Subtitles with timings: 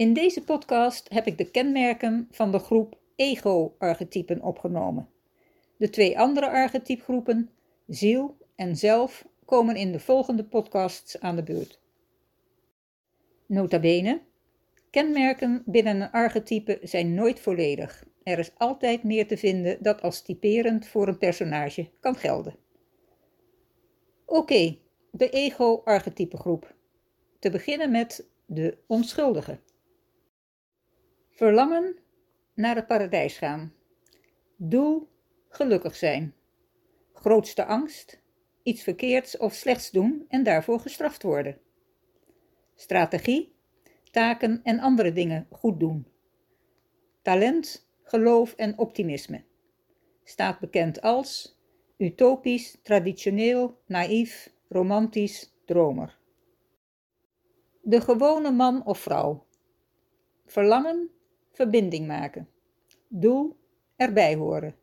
[0.00, 5.08] In deze podcast heb ik de kenmerken van de groep ego-archetypen opgenomen.
[5.76, 7.50] De twee andere archetypgroepen,
[7.86, 11.80] ziel en zelf, komen in de volgende podcasts aan de beurt.
[13.46, 14.20] Nota bene,
[14.90, 18.04] kenmerken binnen een archetype zijn nooit volledig.
[18.22, 22.56] Er is altijd meer te vinden dat als typerend voor een personage kan gelden.
[24.24, 24.78] Oké,
[25.10, 26.74] de ego-archetypegroep.
[27.38, 29.58] Te beginnen met de onschuldige.
[31.40, 31.96] Verlangen
[32.54, 33.74] naar het paradijs gaan.
[34.56, 35.08] Doel
[35.48, 36.34] gelukkig zijn.
[37.12, 38.22] Grootste angst
[38.62, 41.58] iets verkeerds of slechts doen en daarvoor gestraft worden.
[42.74, 43.54] Strategie
[44.10, 46.06] taken en andere dingen goed doen.
[47.22, 49.44] Talent, geloof en optimisme.
[50.24, 51.60] Staat bekend als
[51.96, 56.18] utopisch, traditioneel, naïef, romantisch, dromer.
[57.82, 59.46] De gewone man of vrouw.
[60.46, 61.10] Verlangen,
[61.52, 62.48] verbinding maken.
[63.08, 63.56] Doel,
[63.96, 64.74] erbij horen.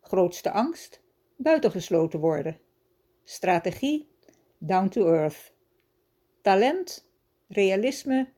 [0.00, 1.02] Grootste angst,
[1.36, 2.60] buitengesloten worden.
[3.24, 4.08] Strategie,
[4.58, 5.54] down to earth.
[6.42, 7.10] Talent,
[7.48, 8.28] realisme,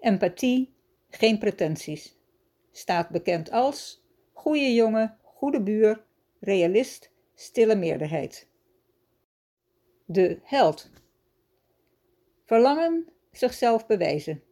[0.00, 0.74] empathie,
[1.08, 2.18] geen pretenties.
[2.72, 6.04] Staat bekend als goede jongen, goede buur,
[6.40, 8.48] realist, stille meerderheid.
[10.04, 10.90] De held.
[12.44, 14.42] Verlangen, zichzelf bewijzen.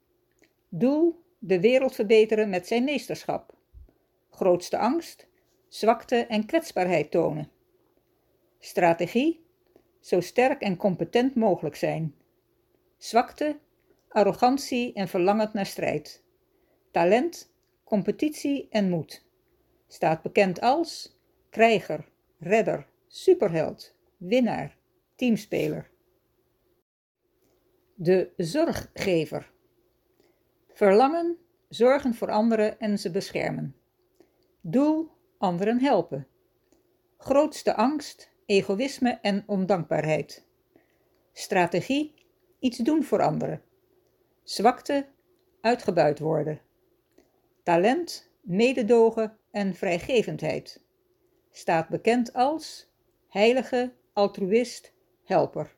[0.69, 3.54] Doel, de wereld verbeteren met zijn meesterschap.
[4.30, 5.26] Grootste angst,
[5.69, 7.50] zwakte en kwetsbaarheid tonen.
[8.58, 9.44] Strategie,
[10.00, 12.14] zo sterk en competent mogelijk zijn.
[12.97, 13.58] Zwakte,
[14.08, 16.22] arrogantie en verlangend naar strijd.
[16.91, 17.54] Talent,
[17.84, 19.25] competitie en moed.
[19.86, 21.19] Staat bekend als
[21.50, 22.08] krijger,
[22.38, 24.76] redder, superheld, winnaar,
[25.14, 25.91] teamspeler.
[27.94, 29.50] De zorggever.
[30.82, 31.38] Verlangen,
[31.69, 33.76] zorgen voor anderen en ze beschermen.
[34.60, 36.26] Doel, anderen helpen.
[37.16, 40.47] Grootste angst, egoïsme en ondankbaarheid.
[41.32, 42.15] Strategie,
[42.59, 43.62] iets doen voor anderen.
[44.43, 45.06] Zwakte,
[45.60, 46.60] uitgebuit worden.
[47.62, 50.82] Talent, mededogen en vrijgevendheid.
[51.50, 52.93] Staat bekend als
[53.28, 54.93] heilige, altruïst,
[55.25, 55.75] helper.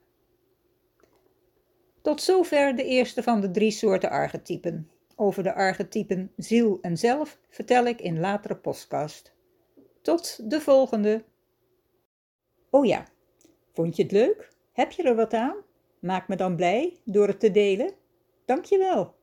[2.03, 4.89] Tot zover de eerste van de drie soorten archetypen.
[5.17, 9.35] Over de archetypen ziel en zelf vertel ik in latere podcast.
[10.03, 11.25] Tot de volgende.
[12.71, 13.07] Oh ja,
[13.73, 14.53] vond je het leuk?
[14.73, 15.57] Heb je er wat aan?
[16.01, 17.93] Maak me dan blij door het te delen.
[18.45, 19.15] Dankjewel.